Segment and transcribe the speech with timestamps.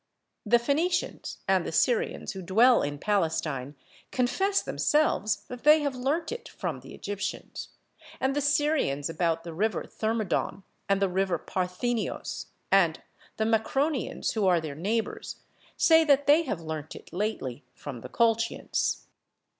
[0.47, 3.75] The Phenicians and the Syrians who dwell in Palestine
[4.09, 7.69] confess themselves that they have learnt it from the Egyptians,
[8.19, 13.03] and the Syrians about the river Thermodon and the river Parthenios, and
[13.37, 15.35] the Macronians, who are their neighbors,
[15.77, 19.03] say that they have learnt it lately from the Colchians.